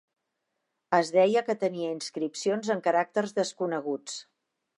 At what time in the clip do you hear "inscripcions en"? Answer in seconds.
1.97-2.83